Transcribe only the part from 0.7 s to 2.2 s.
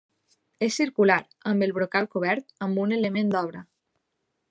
circular, amb el brocal